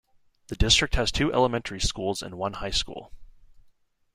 The 0.47 0.55
district 0.55 0.95
has 0.95 1.11
two 1.11 1.31
elementary 1.31 1.79
schools 1.79 2.23
and 2.23 2.33
one 2.35 2.53
high 2.53 2.71
school. 2.71 3.13